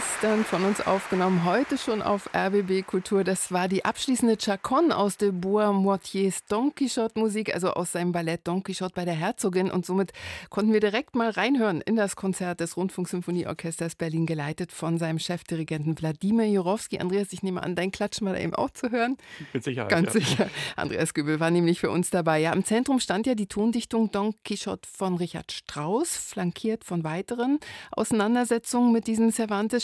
[0.00, 3.22] gestern von uns aufgenommen, heute schon auf RBB Kultur.
[3.22, 8.10] Das war die abschließende Chaconne aus de Bois Moitiers Don Quixote Musik, also aus seinem
[8.10, 9.70] Ballett Don Quixote bei der Herzogin.
[9.70, 10.12] Und somit
[10.48, 15.98] konnten wir direkt mal reinhören in das Konzert des Rundfunksymphonieorchesters Berlin, geleitet von seinem Chefdirigenten
[15.98, 16.98] Wladimir Jurowski.
[16.98, 19.18] Andreas, ich nehme an, dein Klatschen war da eben auch zu hören.
[19.52, 19.90] Mit Sicherheit.
[19.90, 20.20] Ganz ja.
[20.20, 20.50] sicher.
[20.76, 22.38] Andreas Göbel war nämlich für uns dabei.
[22.38, 27.58] Ja, im Zentrum stand ja die Tondichtung Don Quixote von Richard Strauss, flankiert von weiteren
[27.90, 29.30] Auseinandersetzungen mit diesem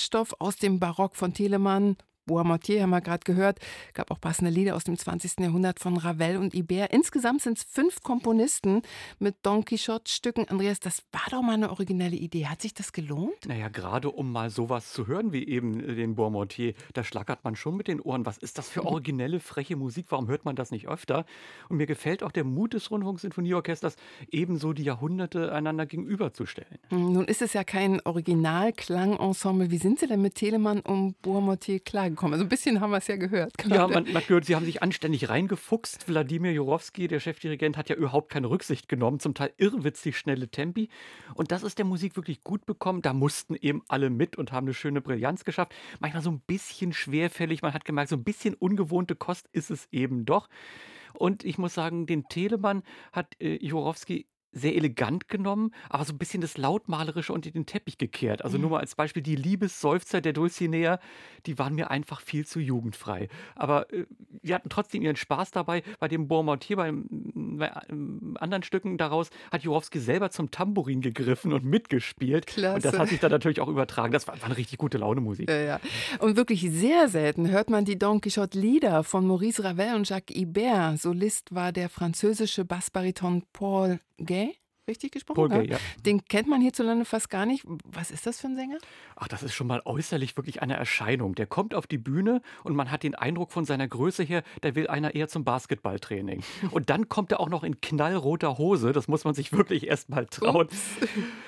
[0.06, 3.60] Cervantes-Stoff aus dem Barock von Telemann, Bois-Mortier haben wir gerade gehört,
[3.94, 5.40] gab auch passende Lieder aus dem 20.
[5.40, 6.92] Jahrhundert von Ravel und Ibert.
[6.92, 8.82] Insgesamt sind es fünf Komponisten
[9.20, 10.48] mit Don Quixote-Stücken.
[10.48, 12.46] Andreas, das war doch mal eine originelle Idee.
[12.46, 13.46] Hat sich das gelohnt?
[13.46, 17.76] Naja, gerade um mal sowas zu hören wie eben den Bois-Mortier, da schlackert man schon
[17.76, 18.26] mit den Ohren.
[18.26, 20.06] Was ist das für originelle, freche Musik?
[20.08, 21.26] Warum hört man das nicht öfter?
[21.68, 23.96] Und mir gefällt auch der Mut des Rundfunksinfonieorchesters,
[24.32, 26.78] ebenso die Jahrhunderte einander gegenüberzustellen.
[26.90, 29.70] Nun ist es ja kein Originalklangensemble.
[29.70, 31.78] Wie sind Sie denn mit Telemann und Bois-Mortier
[32.16, 32.34] klargekommen?
[32.34, 33.56] Also ein bisschen haben wir es ja gehört.
[33.58, 33.74] Gerade.
[33.74, 36.08] Ja, man, man hat gehört, sie haben sich anständig reingefuchst.
[36.08, 39.20] Wladimir Jurowski, der Chefdirigent, hat ja überhaupt keine Rücksicht genommen.
[39.20, 40.88] Zum Teil irrwitzig schnelle Tempi.
[41.34, 43.02] Und das ist der Musik wirklich gut bekommen.
[43.02, 45.74] Da mussten eben alle mit und haben eine schöne Brillanz geschafft.
[46.00, 47.62] Manchmal so ein bisschen schwerfällig.
[47.62, 50.48] Man hat gemerkt, so ein bisschen ungewohnte Kost ist es eben doch.
[51.14, 56.18] Und ich muss sagen, den Telemann hat äh, Jurowski sehr elegant genommen, aber so ein
[56.18, 58.42] bisschen das Lautmalerische unter den Teppich gekehrt.
[58.44, 60.98] Also nur mal als Beispiel, die Liebesseufzer der Dulcinea,
[61.46, 63.28] die waren mir einfach viel zu jugendfrei.
[63.54, 64.06] Aber äh,
[64.42, 65.82] wir hatten trotzdem ihren Spaß dabei.
[65.98, 66.92] Bei dem Bourmontier, bei,
[67.58, 72.46] bei ähm, anderen Stücken daraus, hat Jurowski selber zum Tambourin gegriffen und mitgespielt.
[72.46, 72.76] Klasse.
[72.76, 74.12] Und das hat sich dann natürlich auch übertragen.
[74.12, 75.48] Das war, war eine richtig gute Laune-Musik.
[75.48, 75.80] Ja, ja.
[76.18, 81.00] Und wirklich sehr selten hört man die Don Quixote-Lieder von Maurice Ravel und Jacques Ibert.
[81.00, 84.54] Solist war der französische Bassbariton Paul Gay.
[84.88, 85.36] Richtig gesprochen?
[85.36, 85.78] Paul Gay, ja.
[86.04, 87.64] Den kennt man hierzulande fast gar nicht.
[87.84, 88.78] Was ist das für ein Sänger?
[89.16, 91.34] Ach, das ist schon mal äußerlich wirklich eine Erscheinung.
[91.34, 94.76] Der kommt auf die Bühne und man hat den Eindruck von seiner Größe her, der
[94.76, 96.42] will einer eher zum Basketballtraining.
[96.70, 98.92] Und dann kommt er auch noch in knallroter Hose.
[98.92, 100.66] Das muss man sich wirklich erst mal trauen.
[100.66, 100.82] Ups.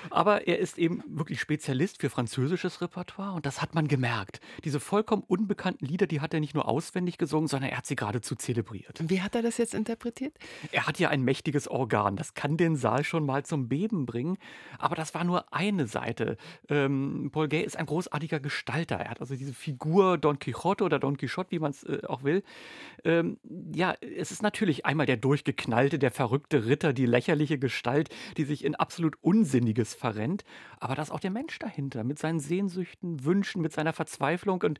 [0.09, 4.39] Aber er ist eben wirklich Spezialist für französisches Repertoire und das hat man gemerkt.
[4.63, 7.95] Diese vollkommen unbekannten Lieder, die hat er nicht nur auswendig gesungen, sondern er hat sie
[7.95, 8.99] geradezu zelebriert.
[9.01, 10.33] Wie hat er das jetzt interpretiert?
[10.71, 12.15] Er hat ja ein mächtiges Organ.
[12.15, 14.37] Das kann den Saal schon mal zum Beben bringen.
[14.77, 16.37] Aber das war nur eine Seite.
[16.67, 18.97] Ähm, Paul Gay ist ein großartiger Gestalter.
[18.97, 22.23] Er hat also diese Figur Don Quixote oder Don Quixote, wie man es äh, auch
[22.23, 22.43] will.
[23.03, 23.37] Ähm,
[23.73, 28.65] ja, es ist natürlich einmal der durchgeknallte, der verrückte Ritter, die lächerliche Gestalt, die sich
[28.65, 30.43] in absolut Unsinniges verrennt.
[30.79, 34.79] Aber das ist auch der Mensch dahinter, mit seinen Sehnsüchten, Wünschen, mit seiner Verzweiflung und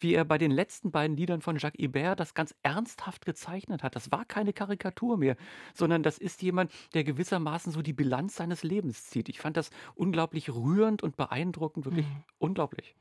[0.00, 3.96] wie er bei den letzten beiden Liedern von Jacques Ibert das ganz ernsthaft gezeichnet hat.
[3.96, 5.36] Das war keine Karikatur mehr,
[5.74, 9.28] sondern das ist jemand, der gewissermaßen so die Bilanz seines Lebens zieht.
[9.28, 12.06] Ich fand das unglaublich rührend und beeindruckend, wirklich
[12.38, 12.94] unglaublich.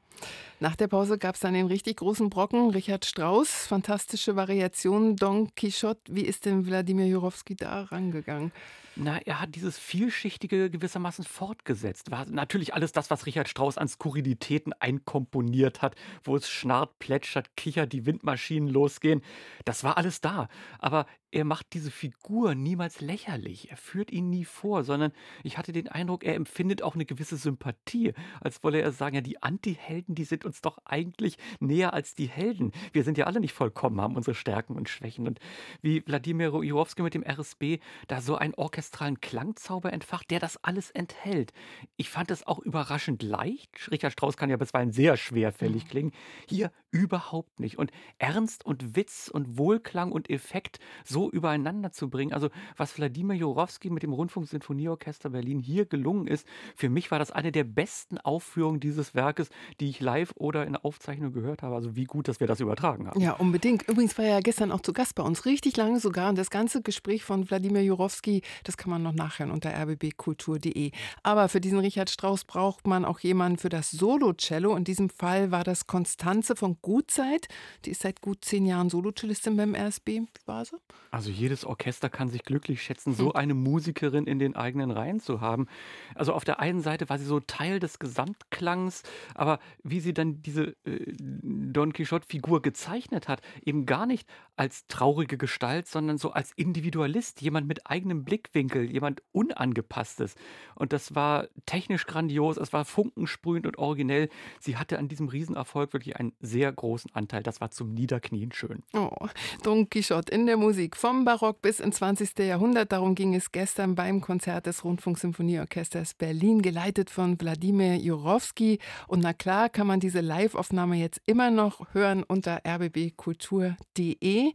[0.59, 2.69] Nach der Pause gab es dann den richtig großen Brocken.
[2.69, 6.15] Richard Strauss, fantastische Variationen, Don Quixote.
[6.15, 8.51] Wie ist denn Wladimir Jurowski da rangegangen?
[8.97, 12.11] Na, er hat dieses Vielschichtige gewissermaßen fortgesetzt.
[12.11, 17.57] War natürlich alles das, was Richard Strauss an Skurrilitäten einkomponiert hat, wo es schnarrt, plätschert,
[17.57, 19.21] kichert, die Windmaschinen losgehen.
[19.65, 20.47] Das war alles da.
[20.79, 23.69] Aber er macht diese Figur niemals lächerlich.
[23.69, 25.11] Er führt ihn nie vor, sondern
[25.43, 29.21] ich hatte den Eindruck, er empfindet auch eine gewisse Sympathie, als wolle er sagen, ja,
[29.21, 32.71] die Anti-Helden, die sind uns doch eigentlich näher als die Helden.
[32.93, 35.27] Wir sind ja alle nicht vollkommen, haben unsere Stärken und Schwächen.
[35.27, 35.39] Und
[35.81, 38.53] wie Wladimir Jurowski mit dem RSB da so einen
[38.85, 41.53] orchestralen Klangzauber entfacht, der das alles enthält.
[41.97, 43.89] Ich fand es auch überraschend leicht.
[43.91, 46.11] Richard Strauss kann ja bisweilen sehr schwerfällig klingen.
[46.47, 47.77] Hier überhaupt nicht.
[47.77, 52.31] Und Ernst und Witz und Wohlklang und Effekt so übereinander zu bringen.
[52.31, 57.31] Also was Wladimir Jurowski mit dem Rundfunksinfonieorchester Berlin hier gelungen ist, für mich war das
[57.31, 61.75] eine der besten Aufführungen dieses Werkes, die ich live oder in Aufzeichnung gehört habe.
[61.75, 63.19] Also wie gut, dass wir das übertragen haben.
[63.19, 63.89] Ja, unbedingt.
[63.89, 66.29] Übrigens war er ja gestern auch zu Gast bei uns, richtig lange sogar.
[66.29, 70.91] Und das ganze Gespräch von Wladimir Jurowski, das kann man noch nachhören unter rbbkultur.de.
[71.23, 74.75] Aber für diesen Richard Strauss braucht man auch jemanden für das Solo-Cello.
[74.75, 77.47] In diesem Fall war das Konstanze von Gutzeit.
[77.85, 80.21] Die ist seit gut zehn Jahren Solo-Cellistin beim RSB.
[80.21, 80.77] Wie war sie?
[81.11, 85.41] Also jedes Orchester kann sich glücklich schätzen, so eine Musikerin in den eigenen Reihen zu
[85.41, 85.67] haben.
[86.13, 89.03] Also auf der einen Seite war sie so Teil des Gesamtklangs,
[89.33, 95.37] aber wie sie dann diese äh, Don Quixote-Figur gezeichnet hat, eben gar nicht als traurige
[95.37, 100.35] Gestalt, sondern so als Individualist, jemand mit eigenem Blickwinkel, Mundwinkel, jemand Unangepasstes.
[100.75, 104.29] Und das war technisch grandios, es war funkensprühend und originell.
[104.59, 107.43] Sie hatte an diesem Riesenerfolg wirklich einen sehr großen Anteil.
[107.43, 108.83] Das war zum Niederknien schön.
[108.93, 109.27] Oh,
[109.63, 112.39] Don Quixote in der Musik vom Barock bis ins 20.
[112.39, 112.91] Jahrhundert.
[112.91, 118.79] Darum ging es gestern beim Konzert des Rundfunksymphonieorchesters Berlin, geleitet von Wladimir Jurowski.
[119.07, 123.75] Und na klar kann man diese Live-Aufnahme jetzt immer noch hören unter rbbkultur.de.